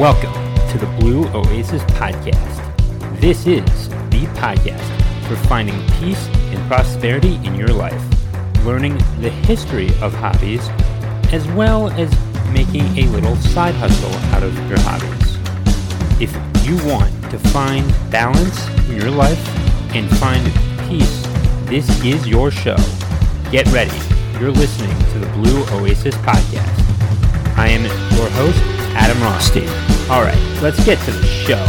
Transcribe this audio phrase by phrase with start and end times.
[0.00, 0.32] Welcome
[0.70, 3.20] to the Blue Oasis Podcast.
[3.20, 8.02] This is the podcast for finding peace and prosperity in your life,
[8.64, 10.66] learning the history of hobbies,
[11.34, 12.10] as well as
[12.54, 15.36] making a little side hustle out of your hobbies.
[16.18, 16.32] If
[16.66, 19.46] you want to find balance in your life
[19.94, 20.42] and find
[20.88, 21.26] peace,
[21.66, 22.78] this is your show.
[23.52, 24.00] Get ready.
[24.40, 27.58] You're listening to the Blue Oasis Podcast.
[27.58, 27.82] I am
[28.16, 29.66] your host, Adam Rothstein.
[30.10, 31.64] All right, let's get to the show.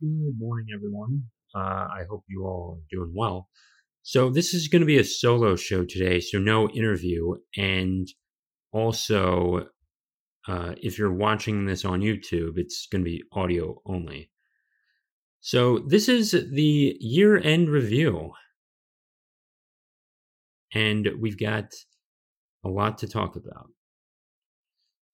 [0.00, 1.24] Good morning, everyone.
[1.52, 3.48] Uh, I hope you all are doing well.
[4.02, 7.34] So, this is going to be a solo show today, so no interview.
[7.56, 8.06] And
[8.72, 9.66] also,
[10.46, 14.30] uh, if you're watching this on YouTube, it's going to be audio only.
[15.40, 18.30] So, this is the year end review.
[20.72, 21.72] And we've got
[22.64, 23.68] a lot to talk about.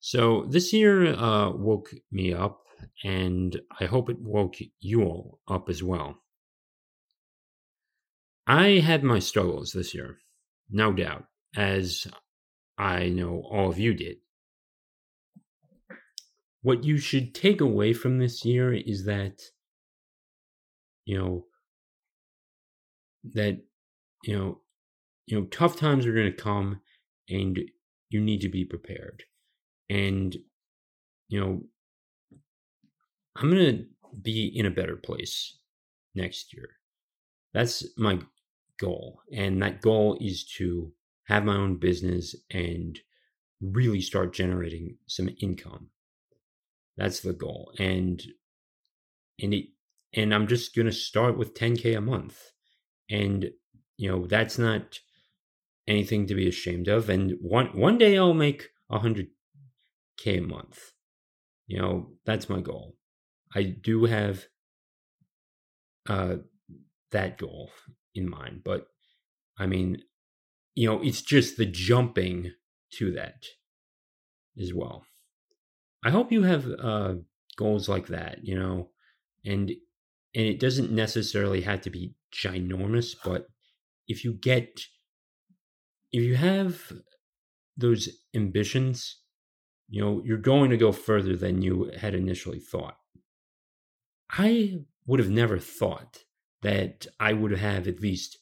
[0.00, 2.62] So, this year uh, woke me up,
[3.04, 6.23] and I hope it woke you all up as well.
[8.46, 10.18] I had my struggles this year,
[10.70, 12.07] no doubt, as
[12.79, 14.16] I know all of you did.
[16.62, 19.40] What you should take away from this year is that,
[21.04, 21.46] you know,
[23.35, 23.60] that,
[24.24, 24.60] you know,
[25.26, 26.80] you know, tough times are going to come
[27.30, 27.59] and
[28.09, 29.23] you need to be prepared.
[29.88, 30.36] And,
[31.28, 31.62] you know,
[33.36, 33.84] I'm going to
[34.20, 35.58] be in a better place
[36.14, 36.68] next year.
[37.54, 38.20] That's my
[38.78, 39.20] goal.
[39.32, 40.92] And that goal is to
[41.24, 42.98] have my own business and
[43.60, 45.88] really start generating some income.
[46.96, 47.73] That's the goal.
[47.78, 48.23] And
[49.40, 49.66] and it
[50.12, 52.51] and I'm just going to start with 10k a month.
[53.08, 53.51] And
[53.96, 54.98] you know, that's not
[55.86, 59.28] anything to be ashamed of and one one day I'll make 100k
[60.26, 60.92] a month.
[61.66, 62.96] You know, that's my goal.
[63.54, 64.47] I do have
[66.08, 66.36] uh
[67.10, 67.70] that goal
[68.14, 68.86] in mind, but
[69.58, 70.02] I mean,
[70.74, 72.52] you know, it's just the jumping
[72.94, 73.44] to that
[74.60, 75.04] as well.
[76.04, 77.14] I hope you have uh,
[77.56, 78.90] goals like that, you know,
[79.44, 79.70] and
[80.34, 83.46] and it doesn't necessarily have to be ginormous, but
[84.06, 84.80] if you get
[86.12, 86.93] if you have
[87.76, 89.19] those ambitions,
[89.88, 92.97] you know, you're going to go further than you had initially thought.
[94.31, 96.19] I would have never thought
[96.62, 98.38] that I would have at least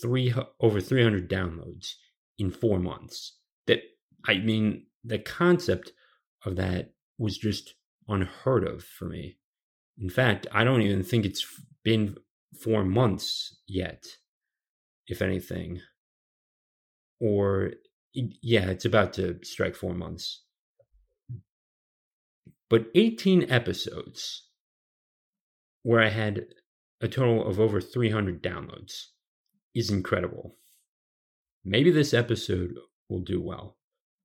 [0.00, 1.94] three over 300 downloads
[2.38, 3.38] in four months.
[3.66, 3.80] That
[4.26, 5.92] I mean, the concept
[6.44, 7.74] of that was just
[8.08, 9.38] unheard of for me.
[9.98, 11.46] In fact, I don't even think it's
[11.84, 12.16] been
[12.60, 14.04] four months yet,
[15.06, 15.80] if anything.
[17.22, 17.70] Or,
[18.12, 20.42] yeah, it's about to strike four months.
[22.68, 24.48] But 18 episodes
[25.84, 26.46] where I had
[27.00, 29.06] a total of over 300 downloads
[29.72, 30.56] is incredible.
[31.64, 32.74] Maybe this episode
[33.08, 33.76] will do well.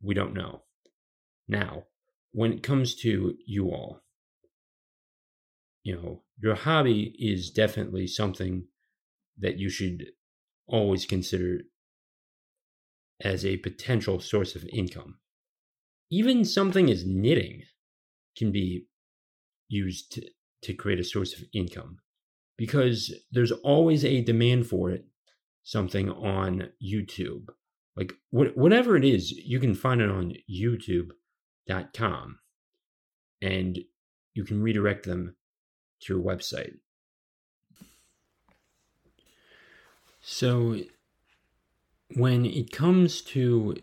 [0.01, 0.63] We don't know.
[1.47, 1.83] Now,
[2.31, 4.01] when it comes to you all,
[5.83, 8.65] you know, your hobby is definitely something
[9.37, 10.07] that you should
[10.67, 11.59] always consider
[13.21, 15.17] as a potential source of income.
[16.09, 17.63] Even something as knitting
[18.37, 18.85] can be
[19.67, 20.21] used to,
[20.61, 21.97] to create a source of income
[22.57, 25.05] because there's always a demand for it
[25.63, 27.47] something on YouTube.
[27.97, 32.39] Like wh- whatever it is, you can find it on youtube.com
[33.41, 33.79] and
[34.33, 35.35] you can redirect them
[36.01, 36.75] to your website.
[40.21, 40.77] So
[42.15, 43.75] when it comes to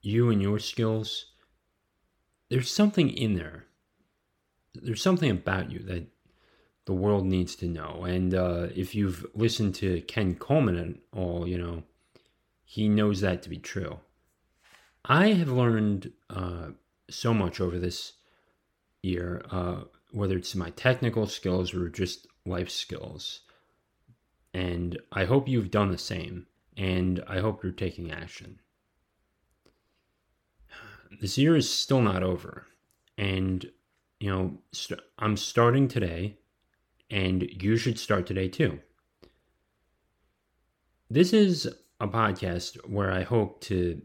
[0.00, 1.26] you and your skills,
[2.48, 3.64] there's something in there.
[4.74, 6.06] There's something about you that
[6.86, 8.04] the world needs to know.
[8.04, 11.82] And uh, if you've listened to Ken Coleman at all, you know,
[12.64, 13.98] he knows that to be true.
[15.04, 16.68] I have learned uh,
[17.10, 18.14] so much over this
[19.02, 19.80] year, uh,
[20.12, 23.40] whether it's my technical skills or just life skills.
[24.54, 26.46] And I hope you've done the same.
[26.78, 28.60] And I hope you're taking action.
[31.20, 32.66] This year is still not over.
[33.18, 33.68] And,
[34.20, 36.38] you know, i st- I'm starting today
[37.10, 38.78] and you should start today too.
[41.10, 41.66] This is
[42.00, 44.00] a podcast where I hope to,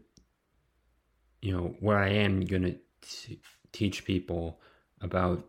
[1.42, 3.36] you know, where I am going to
[3.72, 4.60] teach people
[5.00, 5.44] about,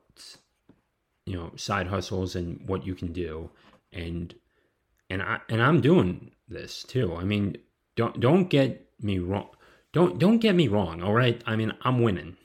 [1.26, 3.50] you know, side hustles and what you can do,
[3.94, 4.36] and
[5.10, 7.16] and I and I'm doing this too.
[7.16, 7.58] I mean,
[7.96, 9.50] don't don't get me wrong.
[9.94, 11.42] don't don't get me wrong, all right?
[11.46, 12.38] I mean, I'm winning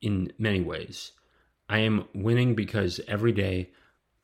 [0.00, 1.12] in many ways.
[1.68, 3.70] I am winning because every day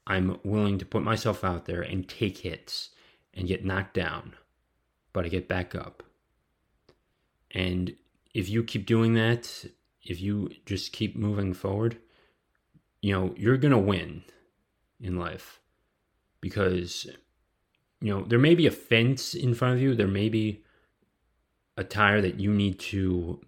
[0.07, 2.91] I'm willing to put myself out there and take hits
[3.35, 4.35] and get knocked down,
[5.13, 6.03] but I get back up.
[7.51, 7.95] And
[8.35, 9.65] if you keep doing that,
[10.03, 11.99] if you just keep moving forward,
[13.01, 14.23] you know, you're going to win
[15.01, 15.61] in life
[16.41, 17.07] because,
[18.03, 20.65] you know, there may be a fence in front of you, there may be
[21.77, 23.41] a tire that you need to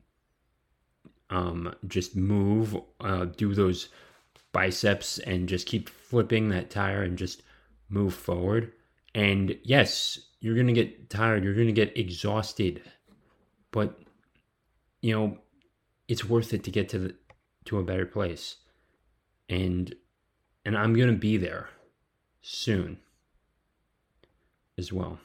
[1.29, 3.89] um, just move, uh, do those
[4.53, 7.43] biceps and just keep flipping that tire and just
[7.89, 8.73] move forward.
[9.13, 12.81] And yes, you're going to get tired, you're going to get exhausted.
[13.73, 13.99] But
[15.03, 15.39] you know,
[16.07, 17.15] it's worth it to get to the
[17.65, 18.57] to a better place.
[19.49, 19.93] And
[20.65, 21.71] and I'm going to be there
[22.41, 22.99] soon
[24.79, 25.19] as well.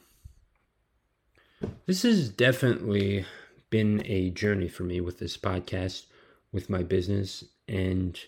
[1.86, 3.26] This has definitely
[3.70, 6.06] been a journey for me with this podcast,
[6.52, 8.20] with my business and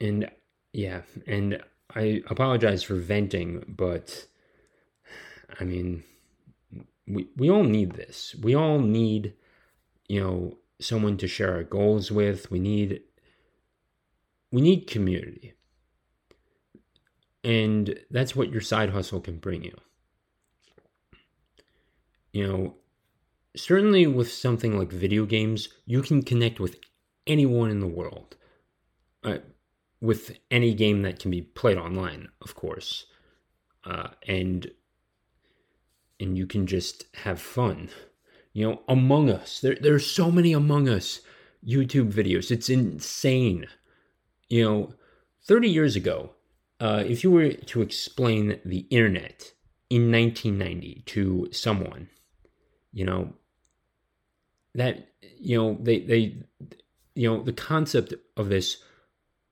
[0.00, 0.28] and
[0.72, 1.62] yeah, and
[1.94, 4.26] I apologize for venting, but
[5.60, 6.02] I mean,
[7.06, 8.34] we we all need this.
[8.42, 9.34] We all need,
[10.08, 12.50] you know, someone to share our goals with.
[12.50, 13.02] We need
[14.50, 15.54] we need community.
[17.44, 19.76] And that's what your side hustle can bring you.
[22.32, 22.74] You know,
[23.56, 26.78] certainly with something like video games, you can connect with
[27.26, 28.36] anyone in the world.
[29.24, 29.38] Uh,
[30.00, 33.06] with any game that can be played online, of course,
[33.84, 34.70] uh, and
[36.18, 37.88] and you can just have fun.
[38.52, 39.60] You know, Among Us.
[39.60, 41.20] There there's so many Among Us
[41.64, 42.50] YouTube videos.
[42.50, 43.66] It's insane.
[44.48, 44.94] You know,
[45.46, 46.32] 30 years ago,
[46.82, 49.52] uh, if you were to explain the internet
[49.88, 52.08] in 1990 to someone,
[52.92, 53.32] you know,
[54.74, 56.42] that you know they they
[57.14, 58.78] you know the concept of this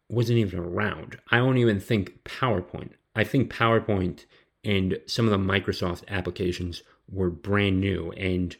[0.08, 1.18] wasn't even around.
[1.30, 2.94] I don't even think PowerPoint.
[3.14, 4.24] I think PowerPoint
[4.64, 8.56] and some of the Microsoft applications were brand new and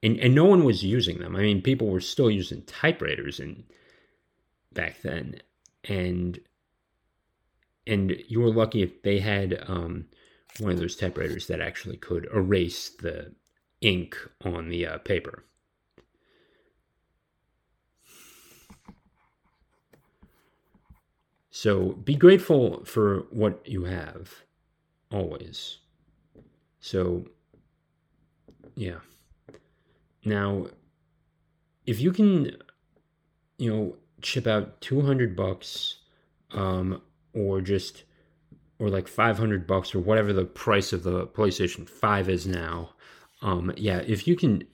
[0.00, 1.34] and and no one was using them.
[1.34, 3.64] I mean, people were still using typewriters and
[4.72, 5.40] back then,
[5.82, 6.38] and
[7.86, 10.06] and you were lucky if they had um,
[10.58, 13.32] one of those typewriters that actually could erase the
[13.80, 15.44] ink on the uh, paper.
[21.50, 24.42] So be grateful for what you have
[25.10, 25.78] always.
[26.80, 27.26] So,
[28.74, 28.98] yeah.
[30.24, 30.66] Now,
[31.86, 32.56] if you can,
[33.58, 36.00] you know, chip out 200 bucks
[36.50, 37.00] um,
[37.36, 38.04] or just,
[38.78, 42.90] or like 500 bucks or whatever the price of the PlayStation 5 is now,
[43.42, 44.64] um, yeah, if you can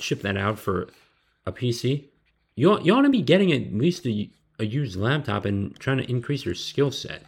[0.00, 0.88] ship that out for
[1.46, 2.08] a PC,
[2.56, 6.10] you, you ought to be getting at least a a used laptop and trying to
[6.10, 7.22] increase your skill set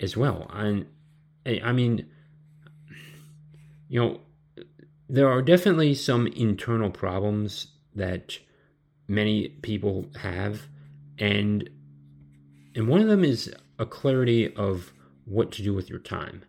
[0.00, 0.50] as well.
[0.52, 0.86] And
[1.46, 2.06] I mean,
[3.88, 4.20] you know,
[5.08, 8.38] there are definitely some internal problems that
[9.08, 10.62] many people have,
[11.18, 11.68] and
[12.74, 14.92] and one of them is a clarity of
[15.24, 16.44] what to do with your time.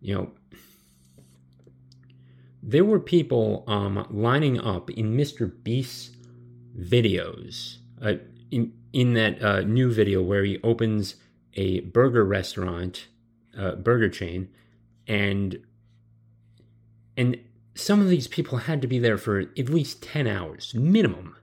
[0.00, 0.30] You know,
[2.62, 5.50] there were people um, lining up in Mr.
[5.62, 6.10] Beast's
[6.78, 7.78] videos.
[8.02, 8.14] Uh,
[8.50, 11.16] in in that uh, new video where he opens
[11.54, 13.08] a burger restaurant,
[13.58, 14.48] uh, burger chain,
[15.06, 15.58] and
[17.16, 17.38] and
[17.74, 21.36] some of these people had to be there for at least ten hours minimum,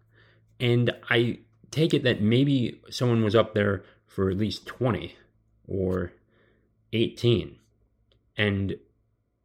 [0.60, 1.40] and I
[1.72, 3.84] take it that maybe someone was up there
[4.14, 5.16] for at least twenty
[5.68, 6.14] or
[6.92, 7.58] eighteen,
[8.38, 8.78] and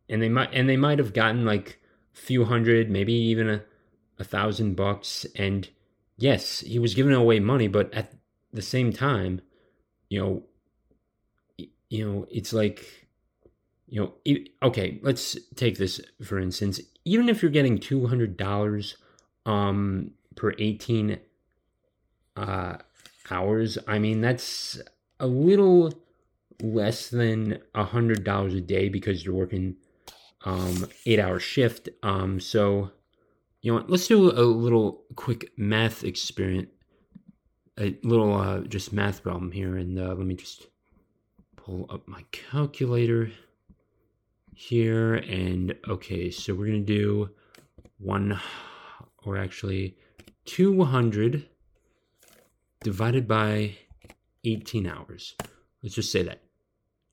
[0.09, 1.81] and they might and they might have gotten like
[2.15, 3.63] a few hundred, maybe even a,
[4.19, 5.71] a thousand bucks, and
[6.19, 8.13] yes, he was giving away money, but at
[8.53, 9.41] the same time,
[10.11, 13.09] you know, you know, it's like,
[13.87, 16.81] you know, okay, let's take this for instance.
[17.07, 18.99] Even if you're getting two hundred dollars
[19.47, 21.21] um, per eighteen
[22.37, 22.77] uh,
[23.31, 24.81] hours, I mean that's
[25.21, 25.93] a little
[26.61, 29.77] less than a hundred dollars a day because you're working
[30.45, 31.89] um, eight hour shift.
[32.03, 32.91] Um, so
[33.61, 33.85] you know?
[33.89, 36.69] Let's do a little quick math experiment.
[37.79, 40.67] A little uh, just math problem here, and uh, let me just
[41.55, 43.31] pull up my calculator
[44.53, 45.15] here.
[45.15, 47.31] And okay, so we're gonna do
[47.99, 48.41] one,
[49.25, 49.97] or actually
[50.47, 51.47] 200
[52.83, 53.77] divided by
[54.45, 55.35] 18 hours.
[55.83, 56.41] Let's just say that.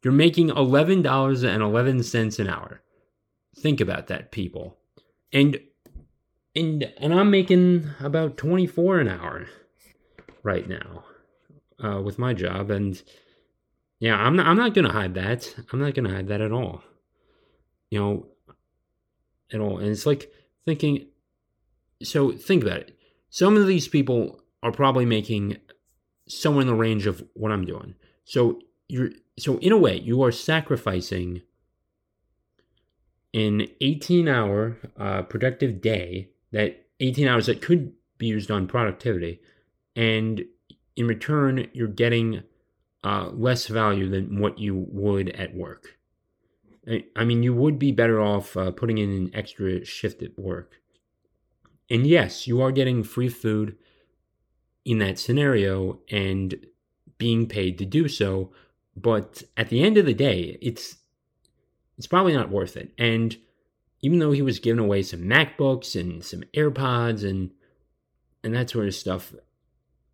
[0.03, 2.81] You're making $11.11 an hour.
[3.57, 4.77] Think about that, people.
[5.33, 5.59] And
[6.55, 9.47] and and I'm making about 24 an hour
[10.43, 11.03] right now
[11.83, 13.01] uh, with my job, and
[13.99, 15.53] yeah, I'm not I'm not gonna hide that.
[15.71, 16.81] I'm not gonna hide that at all.
[17.89, 18.25] You know,
[19.51, 19.79] at all.
[19.79, 20.31] And it's like
[20.65, 21.07] thinking.
[22.03, 22.97] So think about it.
[23.29, 25.57] Some of these people are probably making
[26.27, 27.95] somewhere in the range of what I'm doing.
[28.23, 31.41] So you're so in a way you are sacrificing
[33.33, 39.41] an 18 hour uh, productive day that 18 hours that could be used on productivity
[39.95, 40.45] and
[40.95, 42.43] in return you're getting
[43.03, 45.97] uh, less value than what you would at work
[47.15, 50.79] i mean you would be better off uh, putting in an extra shift at work
[51.89, 53.75] and yes you are getting free food
[54.85, 56.65] in that scenario and
[57.17, 58.51] being paid to do so.
[58.95, 60.97] But at the end of the day it's
[61.97, 62.93] it's probably not worth it.
[62.97, 63.35] And
[64.01, 67.51] even though he was giving away some macbooks and some airpods and
[68.43, 69.33] and that sort of stuff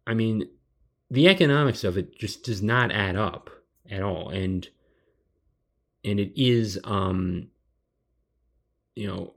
[0.08, 0.48] i mean
[1.12, 3.50] the economics of it just does not add up
[3.92, 4.30] at all.
[4.30, 4.68] And
[6.04, 7.50] and it is um
[8.96, 9.34] you know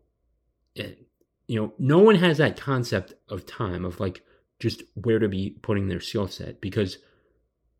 [0.76, 1.06] it,
[1.48, 4.22] you know no one has that concept of time of like
[4.60, 6.98] just where to be putting their skill set because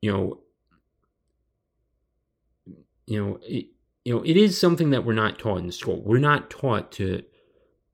[0.02, 0.40] you know
[3.07, 3.66] you know it,
[4.04, 7.23] you know it is something that we're not taught in school we're not taught to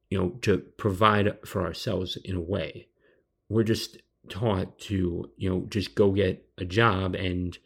[0.09, 2.89] you know to provide for ourselves in a way
[3.49, 7.59] we're just taught to you know just go get a job and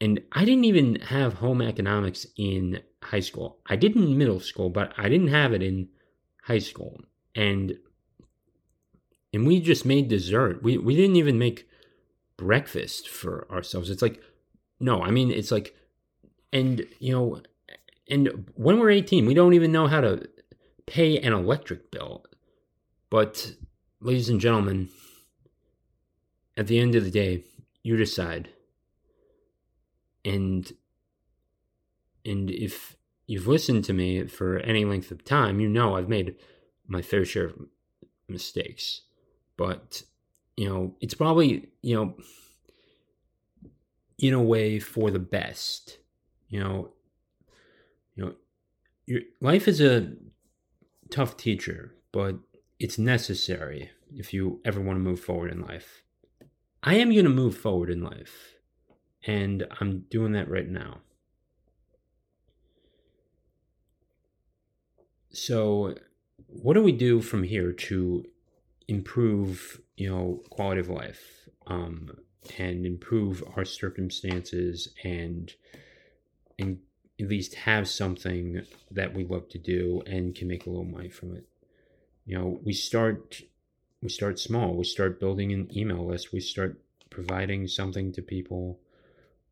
[0.00, 3.58] and I didn't even have home economics in high school.
[3.66, 5.88] I did in middle school, but I didn't have it in
[6.42, 7.00] high school.
[7.34, 7.78] And
[9.36, 10.62] and we just made dessert.
[10.62, 11.68] We we didn't even make
[12.38, 13.90] breakfast for ourselves.
[13.90, 14.22] It's like
[14.80, 15.76] no, I mean it's like
[16.54, 17.42] and you know
[18.08, 20.26] and when we're 18, we don't even know how to
[20.86, 22.24] pay an electric bill.
[23.10, 23.52] But
[24.00, 24.88] ladies and gentlemen,
[26.56, 27.44] at the end of the day,
[27.82, 28.48] you decide.
[30.24, 30.72] And
[32.24, 36.36] and if you've listened to me for any length of time, you know I've made
[36.88, 37.66] my fair share of
[38.28, 39.02] mistakes.
[39.56, 40.02] But,
[40.56, 42.14] you know, it's probably, you know,
[44.18, 45.98] in a way for the best.
[46.48, 46.92] You know,
[48.14, 48.34] you know,
[49.06, 50.12] your life is a
[51.10, 52.36] tough teacher, but
[52.78, 56.02] it's necessary if you ever want to move forward in life.
[56.82, 58.54] I am going to move forward in life,
[59.26, 61.00] and I'm doing that right now.
[65.30, 65.96] So,
[66.46, 68.24] what do we do from here to
[68.88, 72.10] improve, you know, quality of life, um,
[72.58, 75.54] and improve our circumstances, and
[76.58, 76.78] and
[77.20, 81.08] at least have something that we love to do and can make a little money
[81.08, 81.46] from it.
[82.26, 83.42] You know, we start
[84.02, 84.74] we start small.
[84.74, 86.32] We start building an email list.
[86.32, 88.78] We start providing something to people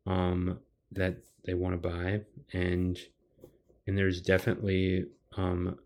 [0.05, 0.59] um,
[0.91, 2.21] that they want to buy,
[2.53, 2.99] and
[3.87, 5.77] and there's definitely um,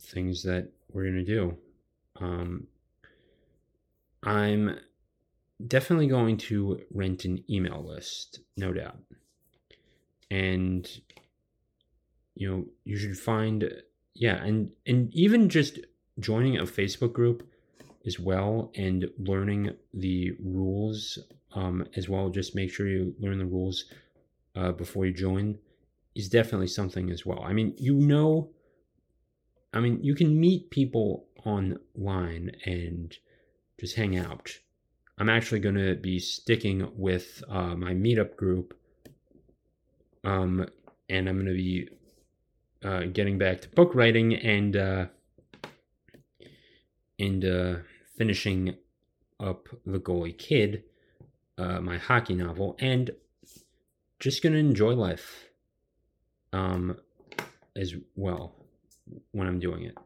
[0.00, 1.56] things that we're gonna do.
[2.20, 2.66] Um,
[4.22, 4.78] I'm
[5.66, 8.98] definitely going to rent an email list, no doubt,
[10.30, 10.88] and
[12.34, 13.70] you know you should find
[14.14, 15.78] yeah, and and even just
[16.18, 17.46] joining a Facebook group
[18.06, 21.18] as well and learning the rules
[21.54, 22.28] um, as well.
[22.30, 23.84] Just make sure you learn the rules
[24.54, 25.58] uh, before you join
[26.14, 27.42] is definitely something as well.
[27.42, 28.50] I mean, you know,
[29.72, 33.16] I mean, you can meet people online and
[33.80, 34.50] just hang out.
[35.18, 38.74] I'm actually going to be sticking with uh, my meetup group,
[40.24, 40.66] um,
[41.08, 41.88] and I'm going to be
[42.84, 45.06] uh, getting back to book writing and uh,
[47.18, 47.76] and uh,
[48.16, 48.76] finishing
[49.40, 50.84] up The Goalie Kid,
[51.56, 53.10] uh, my hockey novel, and
[54.18, 55.48] just gonna enjoy life
[56.52, 56.96] um,
[57.74, 58.54] as well
[59.32, 59.96] when I'm doing it.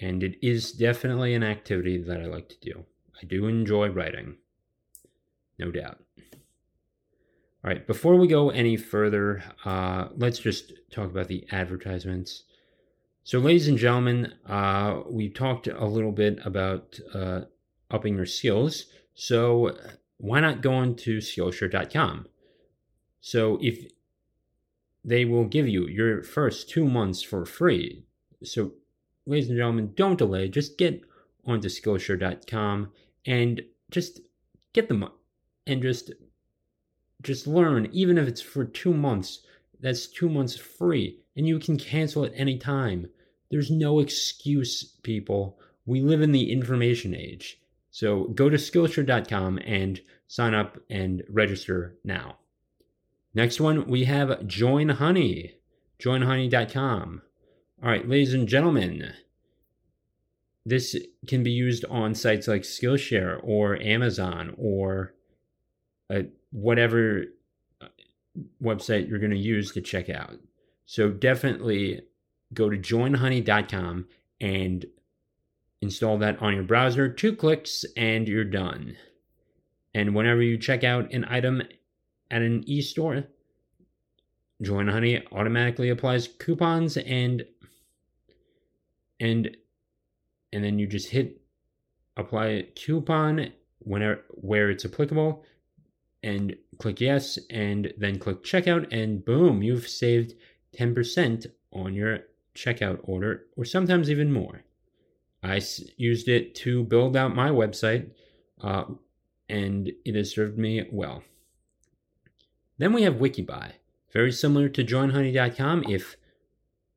[0.00, 2.84] And it is definitely an activity that I like to do.
[3.22, 4.36] I do enjoy writing,
[5.58, 6.00] no doubt.
[7.64, 12.42] All right, before we go any further, uh, let's just talk about the advertisements.
[13.22, 17.42] So, ladies and gentlemen, uh, we talked a little bit about uh,
[17.90, 18.86] upping your skills.
[19.14, 19.78] So,
[20.18, 22.26] why not go into Skillshare.com?
[23.22, 23.86] So, if
[25.02, 28.04] they will give you your first two months for free.
[28.42, 28.72] So,
[29.26, 30.48] ladies and gentlemen, don't delay.
[30.48, 31.02] Just get
[31.44, 32.92] onto Skillshare.com
[33.26, 34.20] and just
[34.72, 35.08] get them
[35.66, 36.12] and just
[37.22, 39.40] just learn even if it's for 2 months
[39.80, 43.08] that's 2 months free and you can cancel at any time
[43.54, 47.60] there's no excuse, people, we live in the information age.
[47.92, 52.38] So go to Skillshare.com and sign up and register now.
[53.32, 55.54] Next one, we have Join Honey,
[56.00, 57.22] joinhoney.com.
[57.84, 59.12] All right, ladies and gentlemen,
[60.64, 65.12] this can be used on sites like Skillshare or Amazon or
[66.08, 67.24] uh, whatever
[67.82, 67.88] uh,
[68.62, 70.38] website you're going to use to check out.
[70.86, 72.00] So definitely
[72.54, 74.06] go to joinhoney.com
[74.40, 74.86] and
[75.82, 77.10] install that on your browser.
[77.10, 78.96] Two clicks and you're done.
[79.92, 81.60] And whenever you check out an item
[82.30, 83.26] at an e-store,
[84.62, 87.44] Join Honey automatically applies coupons and
[89.20, 89.56] and
[90.52, 91.40] and then you just hit
[92.16, 95.44] apply coupon whenever where it's applicable
[96.22, 100.34] and click yes and then click checkout and boom you've saved
[100.76, 102.20] 10% on your
[102.54, 104.62] checkout order or sometimes even more.
[105.42, 105.60] I
[105.96, 108.10] used it to build out my website
[108.60, 108.84] uh,
[109.48, 111.22] and it has served me well.
[112.78, 113.72] Then we have wikibuy
[114.12, 116.16] very similar to joinhoney.com if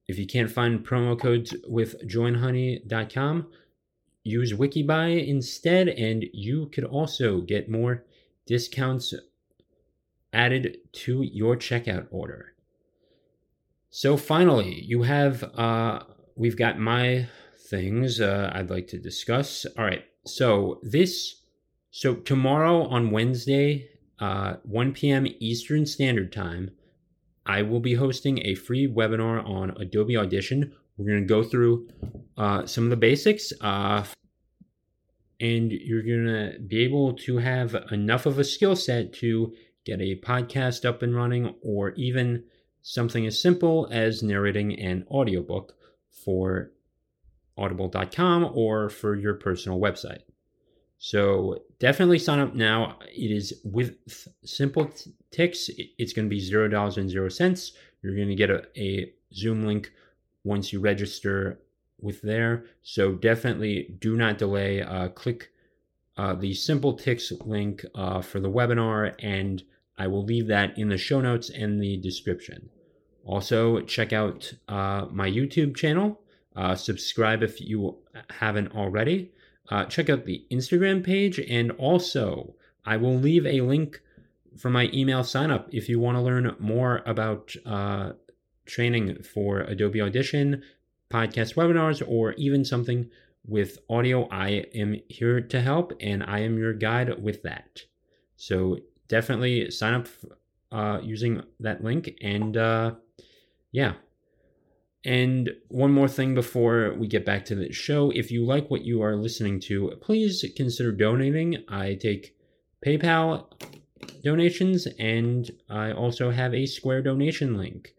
[0.07, 3.47] if you can't find promo codes with joinhoney.com,
[4.23, 8.05] use Wikibuy instead, and you could also get more
[8.45, 9.13] discounts
[10.33, 12.53] added to your checkout order.
[13.89, 16.01] So finally, you have uh,
[16.35, 17.27] we've got my
[17.69, 19.65] things uh, I'd like to discuss.
[19.77, 21.41] All right, so this
[21.91, 25.27] so tomorrow on Wednesday, uh, 1 p.m.
[25.39, 26.71] Eastern Standard Time.
[27.47, 30.73] I will be hosting a free webinar on Adobe Audition.
[30.97, 31.87] We're going to go through
[32.37, 34.03] uh, some of the basics, uh,
[35.39, 39.53] and you're going to be able to have enough of a skill set to
[39.85, 42.43] get a podcast up and running, or even
[42.81, 45.73] something as simple as narrating an audiobook
[46.11, 46.71] for
[47.57, 50.21] audible.com or for your personal website.
[50.99, 52.97] So definitely sign up now.
[53.07, 53.95] It is with
[54.43, 54.89] simple
[55.31, 55.69] ticks.
[55.97, 57.73] It's going to be zero dollars and zero cents.
[58.01, 59.91] You're going to get a, a Zoom link
[60.43, 61.59] once you register
[61.99, 62.65] with there.
[62.81, 64.81] So definitely do not delay.
[64.81, 65.51] Uh, click
[66.17, 69.63] uh, the SimpleTix link uh, for the webinar, and
[69.97, 72.69] I will leave that in the show notes and the description.
[73.23, 76.21] Also, check out uh, my YouTube channel.
[76.55, 77.97] Uh, subscribe if you
[78.29, 79.31] haven't already
[79.69, 81.39] uh, check out the Instagram page.
[81.39, 84.01] And also, I will leave a link
[84.57, 88.13] for my email sign up if you want to learn more about uh,
[88.65, 90.63] training for Adobe Audition,
[91.09, 93.09] podcast webinars, or even something
[93.45, 94.27] with audio.
[94.29, 97.81] I am here to help and I am your guide with that.
[98.35, 100.07] So definitely sign up
[100.71, 102.17] uh, using that link.
[102.21, 102.95] And uh,
[103.71, 103.93] yeah,
[105.07, 108.83] and one more thing before we get back to the show if you like what
[108.83, 111.63] you are listening to, please consider donating.
[111.69, 112.35] I take
[112.85, 113.45] PayPal
[114.21, 117.95] donations and I also have a Square donation link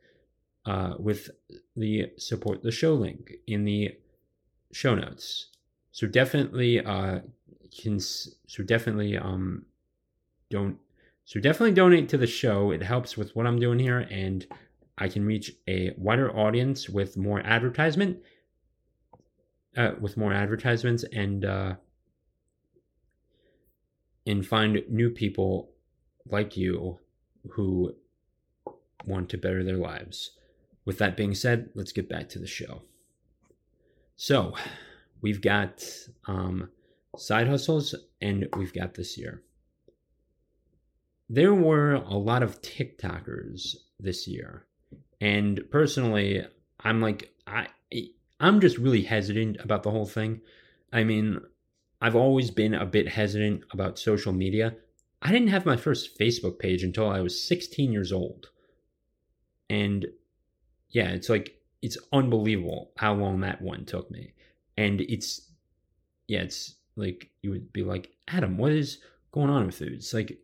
[0.67, 1.31] uh, with
[1.75, 3.95] the support the show link in the
[4.73, 5.47] show notes.
[5.93, 7.21] So definitely uh
[7.81, 9.65] can so definitely um
[10.51, 10.77] don't
[11.25, 12.71] so definitely donate to the show.
[12.71, 14.47] It helps with what I'm doing here and
[14.99, 18.19] I can reach a wider audience with more advertisement,
[19.77, 21.75] uh, with more advertisements, and uh,
[24.27, 25.71] and find new people
[26.29, 26.99] like you
[27.51, 27.95] who
[29.07, 30.33] want to better their lives.
[30.85, 32.83] With that being said, let's get back to the show.
[34.17, 34.55] So,
[35.21, 35.85] we've got
[36.27, 36.71] um,
[37.17, 39.43] side hustles, and we've got this year.
[41.29, 44.68] There were a lot of TikTokers this year
[45.21, 46.45] and personally,
[46.81, 47.69] I'm like I
[48.41, 50.41] I'm just really hesitant about the whole thing.
[50.93, 51.41] I mean,
[52.01, 54.77] I've always been a bit hesitant about social media.
[55.21, 58.51] I didn't have my first Facebook page until I was 16 years old.
[59.69, 60.07] And
[60.91, 64.33] yeah, it's like it's unbelievable how long that one took me.
[64.77, 65.51] And it's
[66.29, 68.99] yeah, it's like you would be like, "Adam, what is
[69.33, 70.39] going on with you?" It's like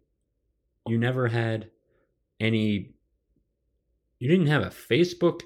[0.87, 1.71] you never had
[2.41, 2.94] any
[4.19, 5.43] you didn't have a Facebook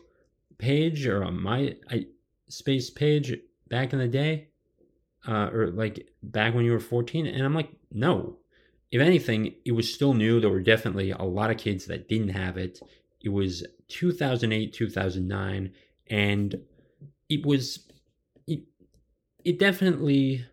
[0.58, 3.36] page or a MySpace page
[3.68, 4.48] back in the day,
[5.26, 7.26] uh, or like back when you were 14?
[7.26, 8.38] And I'm like, no.
[8.90, 10.40] If anything, it was still new.
[10.40, 12.80] There were definitely a lot of kids that didn't have it.
[13.22, 15.72] It was 2008, 2009,
[16.08, 16.54] and
[17.28, 17.86] it was,
[18.46, 18.60] it,
[19.44, 20.46] it definitely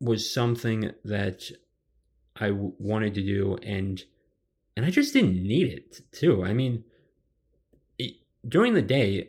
[0.00, 1.50] was something that
[2.36, 3.56] I wanted to do.
[3.62, 4.02] And
[4.78, 6.42] and I just didn't need it too.
[6.42, 6.84] I mean,
[7.98, 8.14] it,
[8.48, 9.28] during the day,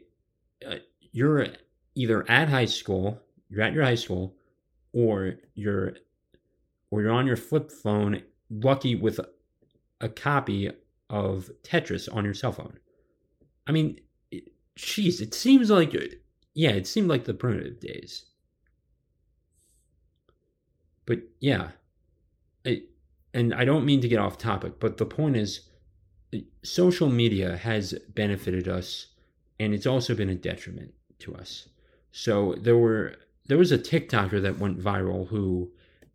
[0.66, 0.76] uh,
[1.12, 1.48] you're
[1.96, 4.36] either at high school you're at your high school
[4.94, 5.94] or you're
[6.92, 9.20] or you're on your flip phone lucky with
[10.02, 10.72] a, copy
[11.10, 12.80] of Tetris on your cell phone.
[13.68, 14.00] I mean,
[14.78, 15.94] jeez, it seems like
[16.54, 18.26] yeah, it seemed like the primitive days.
[21.06, 21.70] But yeah,
[22.64, 22.90] it,
[23.34, 25.62] and I don't mean to get off topic, but the point is,
[26.64, 29.08] social media has benefited us,
[29.60, 31.70] and it's also been a detriment to us.
[32.12, 33.16] So there were
[33.46, 35.72] there was a TikToker that went viral who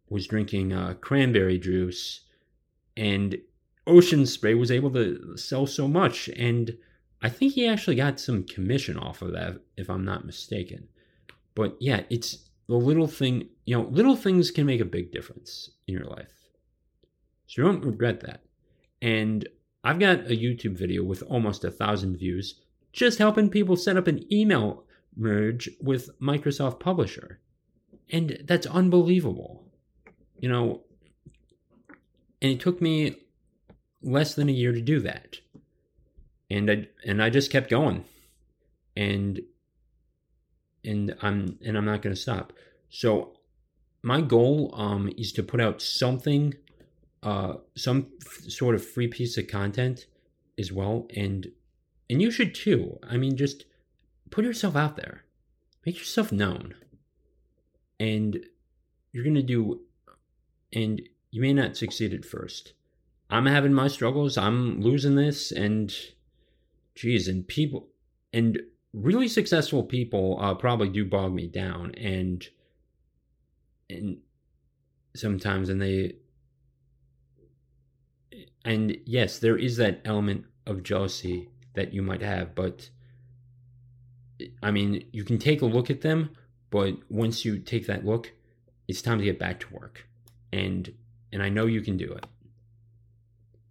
[0.09, 2.21] was drinking uh, cranberry juice,
[2.97, 3.37] and
[3.87, 6.77] Ocean Spray was able to sell so much, and
[7.23, 10.89] I think he actually got some commission off of that, if I'm not mistaken.
[11.55, 15.71] But yeah, it's the little thing, you know, little things can make a big difference
[15.87, 16.44] in your life.
[17.47, 18.43] So you don't regret that.
[19.03, 19.49] And
[19.83, 22.61] I've got a YouTube video with almost a thousand views
[22.93, 24.85] just helping people set up an email
[25.17, 27.41] merge with Microsoft Publisher.
[28.11, 29.65] And that's unbelievable.
[30.39, 30.83] You know,
[32.41, 33.17] and it took me
[34.03, 35.37] less than a year to do that.
[36.51, 38.05] And I and I just kept going.
[38.97, 39.41] And
[40.85, 42.53] and I'm and I'm not going to stop.
[42.91, 43.39] So
[44.03, 46.55] my goal um, is to put out something,
[47.25, 50.07] uh, some f- sort of free piece of content
[50.59, 51.49] as well, and
[52.09, 52.99] and you should too.
[53.03, 53.65] I mean, just
[54.31, 55.25] put yourself out there,
[55.85, 56.75] make yourself known,
[57.99, 58.39] and
[59.13, 59.81] you're gonna do,
[60.73, 62.75] and you may not succeed at first.
[63.31, 64.37] I'm having my struggles.
[64.37, 65.93] I'm losing this, and
[66.95, 67.89] geez, and people,
[68.33, 68.61] and
[68.93, 72.47] really successful people uh, probably do bog me down and
[73.91, 74.19] and
[75.15, 76.15] sometimes and they
[78.65, 82.89] and yes there is that element of jealousy that you might have but
[84.63, 86.31] i mean you can take a look at them
[86.71, 88.33] but once you take that look
[88.89, 90.07] it's time to get back to work
[90.53, 90.93] and
[91.33, 92.27] and i know you can do it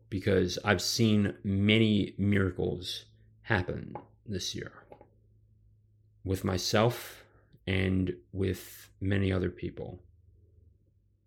[0.10, 3.06] because i've seen many miracles
[3.41, 4.71] happen this year
[6.23, 7.23] with myself
[7.67, 9.99] and with many other people.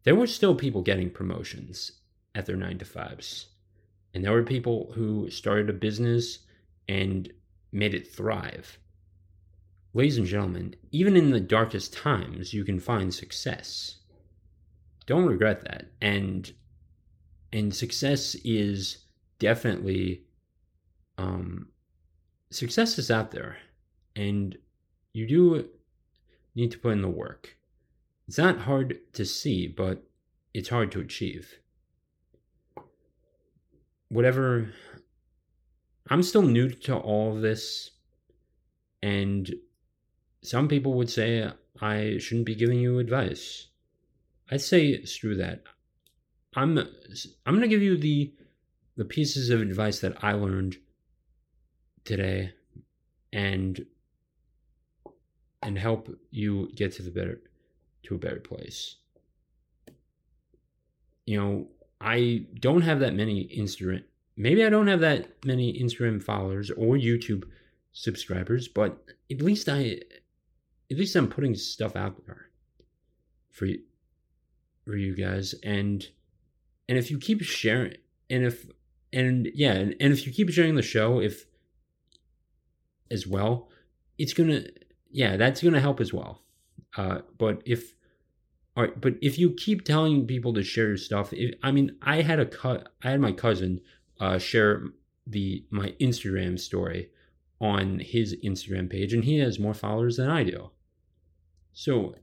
[0.05, 1.93] There were still people getting promotions
[2.35, 3.47] at their nine to fives.
[4.17, 6.39] And there were people who started a business
[6.89, 7.31] and
[7.71, 8.79] made it thrive.
[9.93, 13.97] Ladies and gentlemen, even in the darkest times, you can find success.
[15.05, 15.91] Don't regret that.
[16.01, 16.51] And
[17.53, 19.05] and success is
[19.39, 20.23] definitely
[21.19, 21.69] um
[22.51, 23.59] success is out there.
[24.17, 24.57] And
[25.13, 25.69] you do
[26.55, 27.59] need to put in the work.
[28.29, 30.05] It's not hard to see, but
[30.55, 31.59] it's hard to achieve.
[34.17, 34.73] Whatever,
[36.09, 37.91] I'm still new to all of this,
[39.03, 39.55] and
[40.43, 41.51] some people would say
[41.83, 43.67] I shouldn't be giving you advice.
[44.51, 45.65] I'd say screw that.
[46.55, 48.33] I'm I'm gonna give you the
[48.97, 50.79] the pieces of advice that I learned
[52.05, 52.55] today,
[53.35, 53.85] and
[55.63, 57.43] and help you get to the better
[58.05, 58.97] to a better place.
[61.27, 61.69] You know,
[62.01, 64.03] I don't have that many Instagram
[64.37, 67.45] maybe I don't have that many Instagram followers or YouTube
[67.93, 70.01] subscribers, but at least I
[70.91, 72.51] at least I'm putting stuff out there
[73.51, 73.81] for you
[74.85, 76.07] for you guys and
[76.89, 77.95] and if you keep sharing
[78.31, 78.67] and if
[79.13, 81.47] and yeah and, and if you keep sharing the show if
[83.11, 83.69] as well
[84.19, 84.63] it's gonna
[85.17, 86.43] yeah, that's to help as well.
[86.97, 87.95] Uh, but if
[88.77, 91.97] all right, but if you keep telling people to share your stuff, if, I mean,
[92.03, 93.81] I had a cut, I had my cousin
[94.21, 94.83] uh, share
[95.27, 97.11] the my Instagram story
[97.61, 100.71] on his Instagram page, and he has more followers than I do.
[101.73, 102.15] So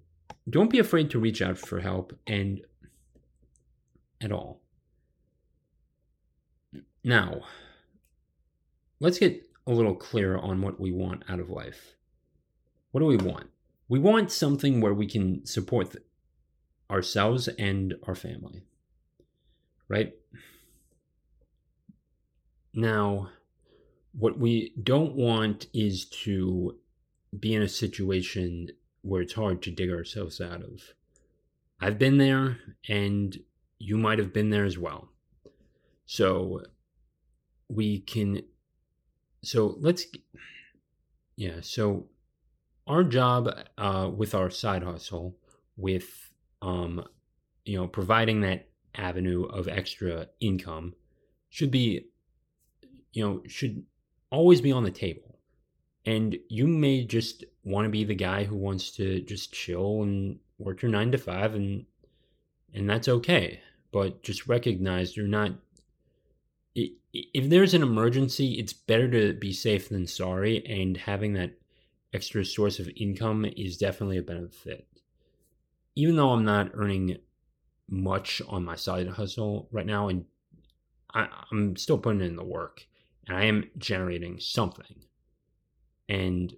[0.49, 2.61] don't be afraid to reach out for help and
[4.21, 4.61] at all.
[7.03, 7.41] Now,
[8.99, 11.95] let's get a little clearer on what we want out of life
[12.93, 13.49] what do we want?
[13.89, 15.95] We want something where we can support
[16.89, 18.63] ourselves and our family,
[19.87, 20.13] right?
[22.73, 23.29] Now,
[24.13, 26.77] what we don't want is to
[27.39, 28.69] be in a situation
[29.01, 30.93] where it's hard to dig ourselves out of.
[31.79, 33.37] I've been there, and
[33.79, 35.09] you might have been there as well.
[36.05, 36.61] So,
[37.67, 38.43] we can.
[39.41, 40.05] So, let's.
[41.35, 42.07] Yeah, so
[42.85, 45.35] our job uh, with our side hustle,
[45.75, 46.22] with
[46.63, 47.05] um,
[47.65, 50.95] you know providing that avenue of extra income,
[51.49, 52.07] should be
[53.11, 53.83] you know should
[54.31, 55.39] always be on the table.
[56.05, 60.39] And you may just want to be the guy who wants to just chill and
[60.57, 61.85] work your nine to five and
[62.73, 63.59] and that's okay
[63.91, 65.51] but just recognize you're not
[66.75, 71.51] if there's an emergency it's better to be safe than sorry and having that
[72.13, 74.87] extra source of income is definitely a benefit
[75.95, 77.17] even though i'm not earning
[77.89, 80.25] much on my side hustle right now and
[81.13, 82.85] I, i'm still putting in the work
[83.27, 85.03] and i am generating something
[86.09, 86.53] and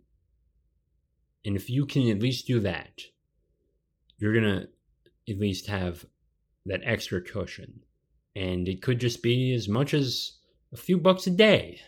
[1.43, 3.02] and if you can at least do that
[4.17, 4.67] you're gonna
[5.30, 6.06] at least have
[6.65, 7.82] that extra cushion.
[8.36, 10.34] And it could just be as much as
[10.74, 11.80] a few bucks a day.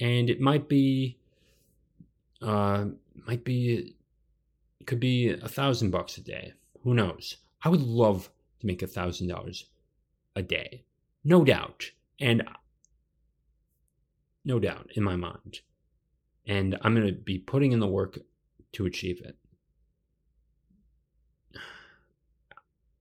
[0.00, 1.18] And it might be,
[2.40, 2.86] uh,
[3.26, 3.94] might be,
[4.80, 6.54] it could be a thousand bucks a day.
[6.82, 7.36] Who knows?
[7.62, 8.28] I would love
[8.60, 9.66] to make a thousand dollars
[10.34, 10.84] a day.
[11.24, 11.90] No doubt.
[12.20, 12.42] And
[14.44, 15.60] no doubt in my mind.
[16.46, 18.18] And I'm going to be putting in the work
[18.72, 19.36] to achieve it.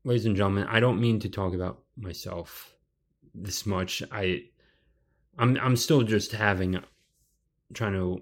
[0.04, 2.76] ladies and gentlemen, I don't mean to talk about myself
[3.34, 4.04] this much.
[4.12, 4.44] I
[5.38, 6.80] I'm I'm still just having
[7.74, 8.22] trying to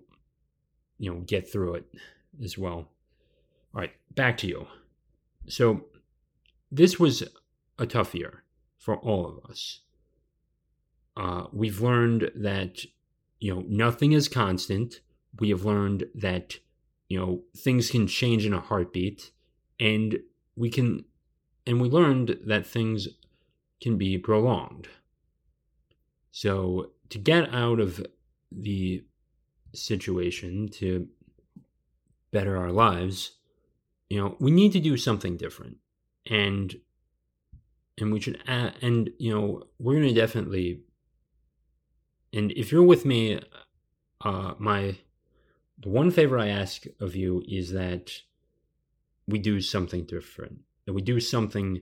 [1.00, 1.86] you know get through it
[2.44, 2.88] as well.
[3.74, 4.68] All right, back to you.
[5.50, 5.86] So
[6.72, 7.24] this was
[7.78, 8.44] a tough year
[8.78, 9.82] for all of us.
[11.18, 12.86] Uh, we've learned that
[13.40, 15.02] you know nothing is constant.
[15.40, 16.58] We have learned that
[17.08, 19.32] you know things can change in a heartbeat,
[19.80, 20.20] and
[20.56, 21.06] we can
[21.66, 23.08] and we learned that things
[23.82, 24.88] can be prolonged.
[26.32, 28.06] So, to get out of
[28.52, 29.04] the
[29.74, 31.08] situation, to
[32.32, 33.39] better our lives,
[34.10, 35.78] you know, we need to do something different.
[36.30, 36.76] And
[37.98, 40.82] and we should add, and you know, we're going to definitely
[42.32, 43.40] and if you're with me
[44.24, 44.98] uh my
[45.80, 48.12] the one favor I ask of you is that
[49.28, 51.82] we do something different that we do something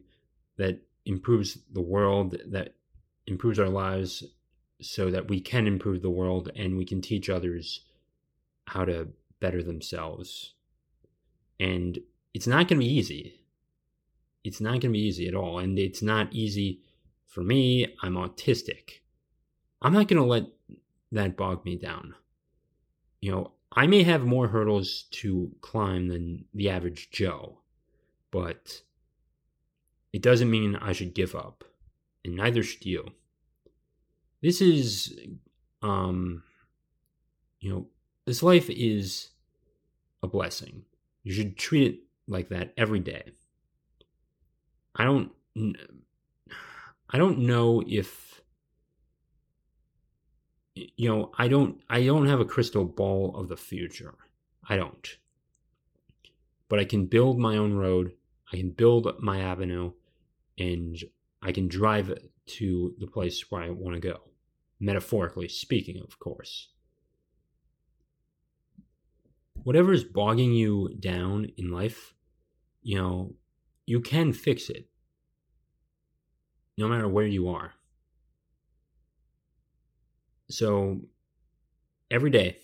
[0.58, 2.76] that improves the world, that
[3.26, 4.22] improves our lives,
[4.82, 7.86] so that we can improve the world and we can teach others
[8.66, 9.08] how to
[9.40, 10.56] better themselves.
[11.58, 12.00] And
[12.34, 13.42] it's not going to be easy.
[14.44, 15.60] It's not going to be easy at all.
[15.60, 16.82] And it's not easy
[17.26, 17.96] for me.
[18.02, 19.02] I'm autistic.
[19.82, 20.46] I'm not going to let
[21.12, 22.16] that bog me down.
[23.22, 27.60] You know, I may have more hurdles to climb than the average Joe,
[28.32, 28.82] but
[30.14, 31.64] it doesn't mean I should give up,
[32.24, 33.08] and neither should you.
[34.42, 35.20] This is,
[35.82, 36.44] um,
[37.60, 37.88] you know,
[38.26, 39.30] this life is
[40.24, 40.84] a blessing.
[41.24, 43.32] You should treat it like that every day.
[44.96, 45.32] I don't,
[47.10, 48.42] I don't know if,
[50.76, 54.16] you know, I don't, I don't have a crystal ball of the future.
[54.68, 55.08] I don't.
[56.70, 58.14] But I can build my own road.
[58.52, 59.92] I can build my avenue
[60.58, 60.98] and
[61.42, 64.20] I can drive to the place where I want to go.
[64.80, 66.70] Metaphorically speaking, of course.
[69.64, 72.14] Whatever is bogging you down in life,
[72.88, 73.34] you know,
[73.86, 74.88] you can fix it
[76.78, 77.74] no matter where you are.
[80.50, 81.02] So,
[82.10, 82.60] every day,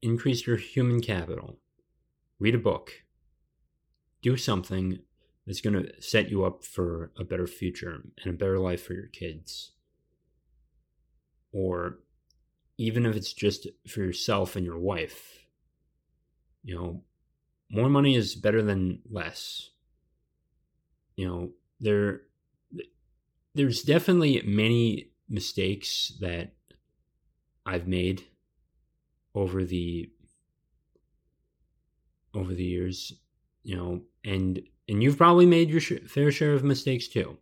[0.00, 1.58] increase your human capital,
[2.40, 2.90] read a book,
[4.22, 5.00] do something
[5.46, 8.94] that's going to set you up for a better future and a better life for
[8.94, 9.72] your kids.
[11.52, 11.98] Or
[12.78, 15.44] even if it's just for yourself and your wife,
[16.64, 17.02] you know,
[17.70, 19.70] more money is better than less.
[21.16, 21.50] You know,
[21.80, 22.22] there
[23.54, 26.52] there's definitely many mistakes that
[27.64, 28.24] I've made
[29.34, 30.10] over the
[32.34, 33.12] over the years,
[33.62, 37.38] you know, and and you've probably made your sh- fair share of mistakes too.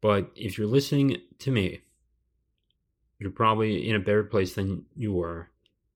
[0.00, 1.82] But if you're listening to me,
[3.18, 5.50] you're probably in a better place than you were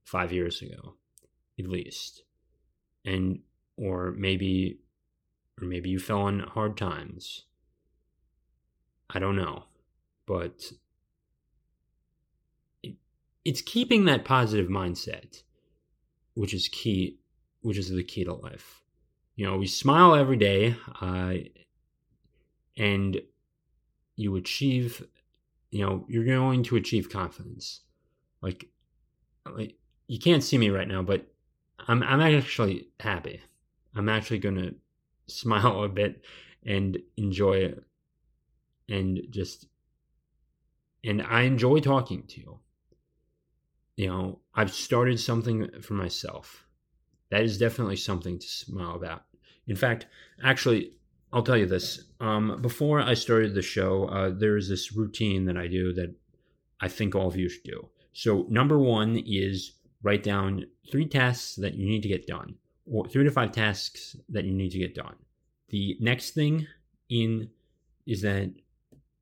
[0.05, 0.95] five years ago,
[1.59, 2.23] at least.
[3.07, 3.41] And,
[3.79, 4.81] or maybe,
[5.61, 7.45] or maybe you fell on hard times.
[9.09, 9.65] I don't know.
[10.27, 10.73] But
[12.83, 12.97] it,
[13.45, 15.43] it's keeping that positive mindset,
[16.35, 17.19] which is key,
[17.63, 18.83] which is the key to life
[19.37, 21.35] you know, we smile every day, uh,
[22.77, 23.21] and
[24.17, 25.07] you achieve,
[25.71, 27.83] you know, you're going to achieve confidence.
[28.41, 28.71] Like,
[29.45, 29.77] like
[30.09, 31.27] you can't see me right now, but
[31.79, 33.43] I'm I'm actually happy.
[33.95, 34.73] I'm actually gonna
[35.27, 36.23] smile a bit
[36.65, 37.85] and enjoy it,
[38.89, 39.67] and just,
[41.05, 42.61] and I enjoy talking to you.
[43.97, 46.67] You know, I've started something for myself
[47.31, 49.25] That is definitely something to smile about.
[49.67, 50.07] In fact,
[50.43, 50.93] actually,
[51.33, 52.05] I'll tell you this.
[52.21, 56.15] Um, before I started the show, uh, there's this routine that I do that
[56.81, 57.89] I think all of you should do.
[58.13, 62.55] So, number one is write down three tasks that you need to get done,
[62.87, 65.15] or three to five tasks that you need to get done.
[65.69, 66.67] The next thing
[67.09, 67.51] in
[68.07, 68.53] is that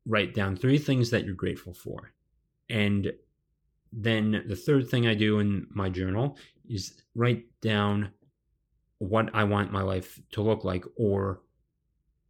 [0.06, 2.12] write down three things that you're grateful for.
[2.68, 3.12] And
[3.92, 6.36] then the third thing I do in my journal
[6.68, 8.10] is write down
[8.98, 11.40] what I want my life to look like or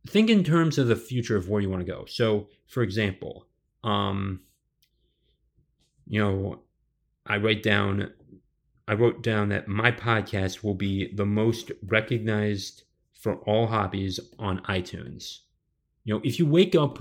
[0.08, 2.04] think in terms of the future of where you want to go.
[2.06, 3.46] So, for example,
[3.82, 4.40] um,
[6.06, 6.60] you know,
[7.26, 8.12] I write down,
[8.86, 12.82] I wrote down that my podcast will be the most recognized
[13.18, 15.38] for all hobbies on iTunes.
[16.04, 16.98] You know, if you wake up,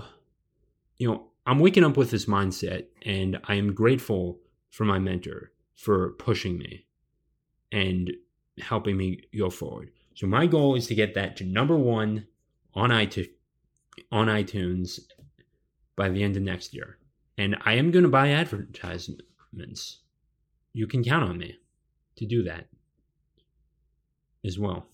[0.98, 5.52] you know, I'm waking up with this mindset and I am grateful for my mentor
[5.76, 6.86] for pushing me
[7.72, 8.12] and
[8.60, 9.92] helping me go forward.
[10.16, 12.28] So my goal is to get that to number one
[12.74, 13.30] on iTunes,
[14.12, 15.00] on iTunes
[15.98, 16.98] by the end of next year.
[17.38, 20.00] And I am going to buy advertisements.
[20.72, 21.58] You can count on me
[22.16, 22.68] to do that
[24.46, 24.88] as well.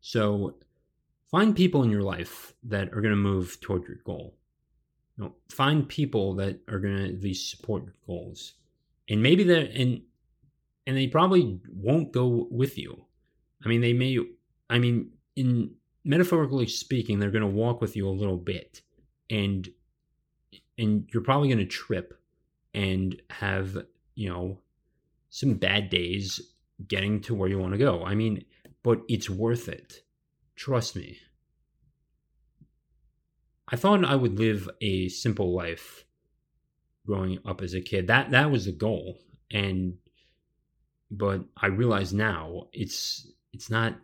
[0.00, 0.56] So
[1.30, 4.36] find people in your life that are going to move toward your goal.
[5.16, 8.54] You know, find people that are going to at least support your goals.
[9.08, 10.02] And maybe they're, and,
[10.86, 13.04] and they probably won't go with you.
[13.64, 14.18] I mean, they may,
[14.68, 15.70] I mean, in
[16.04, 18.82] metaphorically speaking, they're going to walk with you a little bit,
[19.30, 19.68] and
[20.76, 22.20] and you're probably going to trip
[22.74, 23.78] and have
[24.14, 24.58] you know
[25.34, 26.40] some bad days
[26.86, 28.04] getting to where you want to go.
[28.04, 28.44] I mean,
[28.84, 30.04] but it's worth it.
[30.54, 31.18] Trust me.
[33.66, 36.04] I thought I would live a simple life
[37.04, 38.06] growing up as a kid.
[38.06, 39.18] That that was the goal.
[39.50, 39.94] And
[41.10, 43.96] but I realize now it's it's not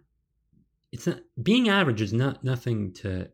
[0.91, 3.29] it's not being average is not nothing to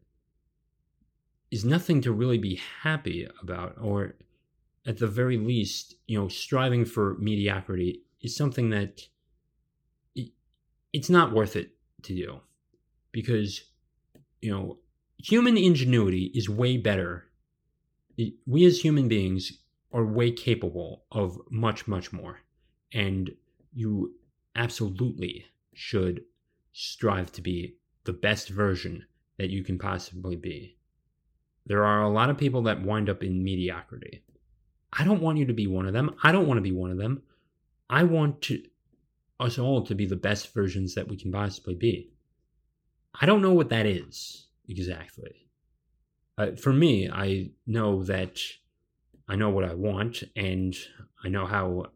[1.50, 4.16] is nothing to really be happy about or
[4.86, 9.02] at the very least you know striving for mediocrity is something that
[10.14, 10.30] it,
[10.92, 11.70] it's not worth it
[12.02, 12.40] to do
[13.12, 13.62] because
[14.40, 14.78] you know
[15.18, 17.24] human ingenuity is way better
[18.46, 19.52] we as human beings
[19.92, 22.40] are way capable of much much more
[22.92, 23.30] and
[23.74, 24.14] you
[24.54, 25.44] absolutely
[25.74, 26.22] should
[26.72, 29.04] strive to be the best version
[29.38, 30.76] that you can possibly be.
[31.66, 34.22] There are a lot of people that wind up in mediocrity.
[34.92, 36.14] I don't want you to be one of them.
[36.22, 37.22] I don't want to be one of them.
[37.88, 38.62] I want to,
[39.38, 42.10] us all to be the best versions that we can possibly be.
[43.18, 45.48] I don't know what that is exactly.
[46.38, 48.40] Uh, for me, I know that
[49.28, 50.76] I know what I want and
[51.24, 51.86] I know how,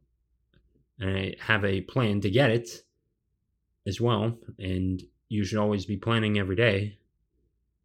[0.99, 2.83] and I have a plan to get it
[3.87, 4.37] as well.
[4.59, 6.99] And you should always be planning every day,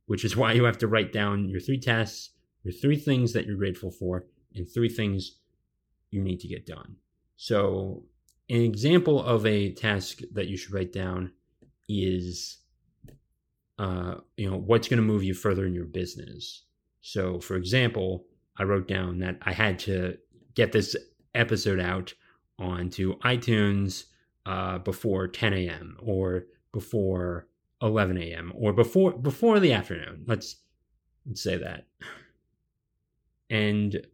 [0.08, 2.32] which is why you have to write down your three tasks,
[2.64, 5.40] your three things that you're grateful for, and three things
[6.12, 6.96] you need to get done.
[7.38, 8.04] So,
[8.50, 11.32] an example of a task that you should write down
[11.90, 12.60] is,
[13.80, 16.64] uh, you know, what's going to move you further in your business.
[17.02, 18.26] So, for example,
[18.58, 20.18] I wrote down that I had to
[20.54, 20.96] get this
[21.34, 22.14] episode out
[22.58, 24.06] onto iTunes
[24.46, 25.98] uh, before 10 a.m.
[26.02, 27.48] or before
[27.82, 28.54] 11 a.m.
[28.56, 30.24] or before before the afternoon.
[30.28, 30.58] Let's
[31.26, 31.88] let's say that.
[33.50, 34.06] And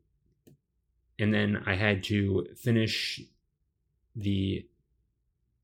[1.21, 3.21] and then I had to finish
[4.15, 4.65] the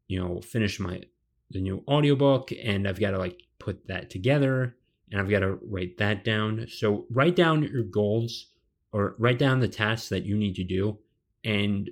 [0.08, 1.02] you know finish my
[1.50, 4.78] the new audiobook and I've got to like put that together
[5.12, 6.68] and I've got to write that down.
[6.70, 8.48] So write down your goals
[8.92, 11.00] or write down the tasks that you need to do
[11.44, 11.90] and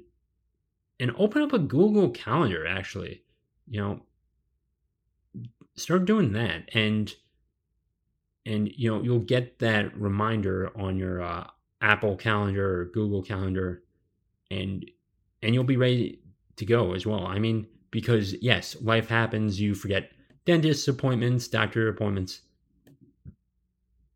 [1.00, 3.24] and open up a Google Calendar actually.
[3.68, 4.02] You know,
[5.76, 7.14] start doing that and
[8.46, 11.48] and you know you'll get that reminder on your uh,
[11.86, 13.84] Apple Calendar or Google Calendar
[14.52, 14.90] and
[15.42, 16.20] and you'll be ready
[16.56, 17.28] to go as well.
[17.28, 20.12] I mean, because yes, life happens, you forget
[20.46, 22.42] dentist appointments, doctor appointments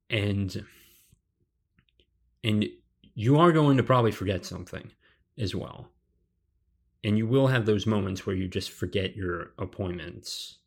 [0.09, 0.65] and
[2.43, 2.65] and
[3.13, 4.91] you are going to probably forget something
[5.37, 5.91] as well
[7.03, 10.57] and you will have those moments where you just forget your appointments.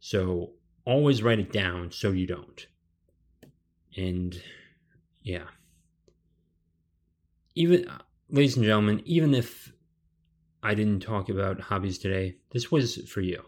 [0.00, 0.52] So
[0.84, 2.66] always write it down so you don't.
[3.96, 4.40] And
[5.22, 5.44] yeah.
[7.54, 7.98] Even, uh,
[8.30, 9.72] ladies and gentlemen, even if
[10.62, 13.42] I didn't talk about hobbies today, this was for you.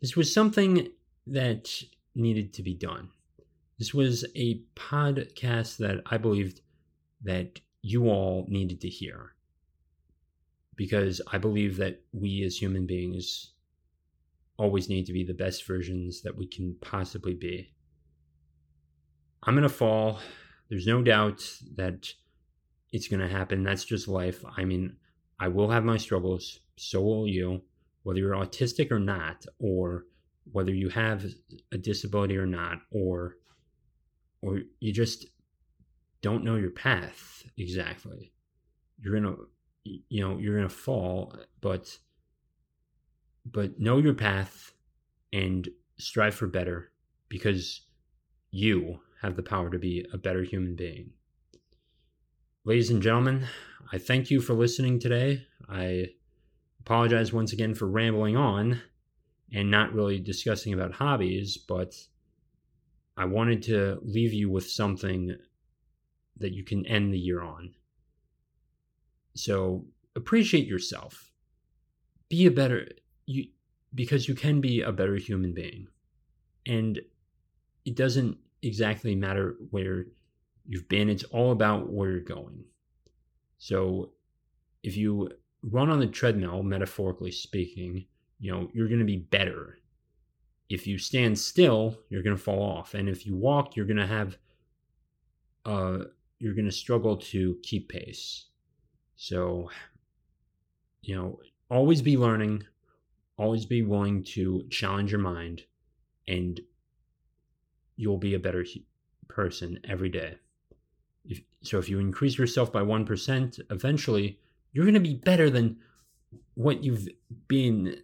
[0.00, 0.88] This was something
[1.26, 1.70] that
[2.14, 3.10] needed to be done.
[3.78, 6.60] This was a podcast that I believed
[7.22, 9.34] that you all needed to hear
[10.76, 13.52] because I believe that we as human beings
[14.56, 17.72] always need to be the best versions that we can possibly be.
[19.42, 20.20] I'm going to fall.
[20.68, 21.44] There's no doubt
[21.76, 22.12] that
[22.92, 23.62] it's going to happen.
[23.62, 24.44] That's just life.
[24.56, 24.96] I mean,
[25.40, 26.60] I will have my struggles.
[26.76, 27.62] So will you,
[28.02, 30.04] whether you're autistic or not, or
[30.50, 31.24] whether you have
[31.72, 33.36] a disability or not, or
[34.42, 35.26] or you just
[36.20, 38.32] don't know your path exactly.
[39.00, 39.36] You're gonna,
[39.84, 41.96] you know, you're gonna fall, but
[43.44, 44.72] but know your path
[45.32, 45.68] and
[45.98, 46.92] strive for better
[47.28, 47.82] because
[48.50, 51.10] you have the power to be a better human being.
[52.64, 53.48] Ladies and gentlemen,
[53.90, 55.44] I thank you for listening today.
[55.68, 56.10] I
[56.78, 58.80] apologize once again for rambling on
[59.52, 61.96] and not really discussing about hobbies, but
[63.16, 65.36] I wanted to leave you with something
[66.36, 67.74] that you can end the year on.
[69.34, 69.84] So
[70.14, 71.32] appreciate yourself.
[72.28, 72.86] Be a better
[73.26, 73.46] you
[73.92, 75.88] because you can be a better human being.
[76.64, 77.00] And
[77.84, 80.04] it doesn't exactly matter where
[80.66, 82.64] you've been, it's all about where you're going.
[83.58, 84.12] So
[84.82, 85.30] if you
[85.62, 88.06] run on the treadmill, metaphorically speaking,
[88.40, 89.78] you know, you're going to be better.
[90.68, 92.94] If you stand still, you're going to fall off.
[92.94, 94.38] And if you walk, you're going to have,
[95.64, 95.98] uh,
[96.38, 98.46] you're going to struggle to keep pace.
[99.16, 99.70] So,
[101.02, 101.38] you know,
[101.70, 102.64] always be learning,
[103.36, 105.62] always be willing to challenge your mind,
[106.26, 106.60] and
[107.96, 108.64] you'll be a better
[109.28, 110.36] person every day.
[111.62, 114.38] So if you increase yourself by 1%, eventually
[114.72, 115.78] you're going to be better than
[116.54, 117.08] what you've
[117.48, 117.96] been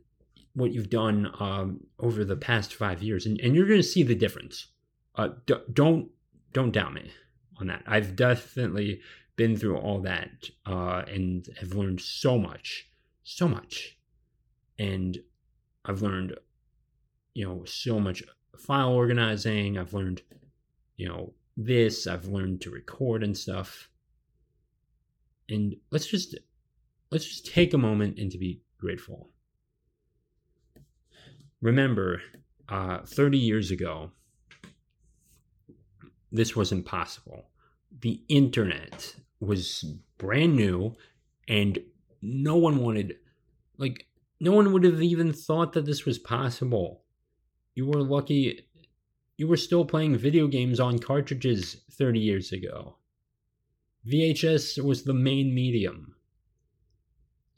[0.55, 4.03] what you've done um, over the past five years, and, and you're going to see
[4.03, 4.67] the difference.
[5.15, 6.09] Uh, d- don't
[6.53, 7.13] don't doubt me
[7.61, 7.83] on that.
[7.87, 9.01] I've definitely
[9.37, 12.89] been through all that uh, and have learned so much,
[13.23, 13.97] so much,
[14.79, 15.19] and
[15.85, 16.35] I've learned,
[17.35, 18.23] you know, so much
[18.59, 19.79] file organizing.
[19.79, 20.23] I've learned,
[20.97, 22.07] you know, this.
[22.07, 23.91] I've learned to record and stuff.
[25.51, 26.35] And let's just
[27.11, 29.31] let's just take a moment and to be grateful
[31.61, 32.23] remember,
[32.69, 34.11] uh, 30 years ago,
[36.31, 37.49] this was impossible.
[38.01, 39.85] The internet was
[40.19, 40.95] brand new,
[41.49, 41.79] and
[42.21, 43.17] no one wanted,
[43.79, 44.07] like,
[44.41, 47.03] no one would have even thought that this was possible.
[47.75, 48.68] You were lucky
[49.39, 52.97] you were still playing video games on cartridges 30 years ago.
[54.07, 56.15] VHS was the main medium.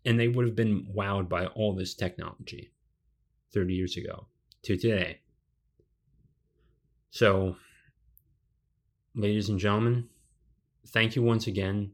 [0.04, 2.70] And they would have been wowed by all this technology.
[3.52, 4.26] 30 years ago
[4.62, 5.20] to today.
[7.10, 7.56] So,
[9.14, 10.08] ladies and gentlemen,
[10.88, 11.92] thank you once again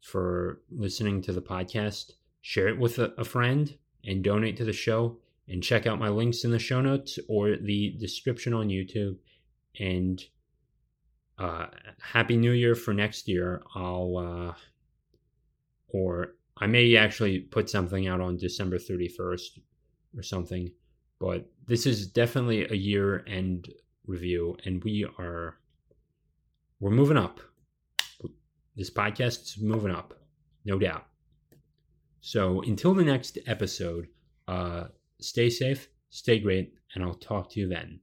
[0.00, 2.12] for listening to the podcast.
[2.42, 5.18] Share it with a, a friend and donate to the show.
[5.48, 9.16] And check out my links in the show notes or the description on YouTube.
[9.78, 10.22] And
[11.38, 11.66] uh,
[12.00, 13.62] Happy New Year for next year.
[13.74, 14.54] I'll, uh,
[15.88, 19.58] or I may actually put something out on December 31st
[20.16, 20.70] or something.
[21.20, 23.68] But this is definitely a year end
[24.06, 25.58] review, and we are
[26.80, 27.40] we're moving up.
[28.76, 30.14] This podcast's moving up,
[30.64, 31.06] no doubt.
[32.20, 34.08] So until the next episode,
[34.48, 34.84] uh,
[35.20, 38.00] stay safe, stay great, and I'll talk to you then.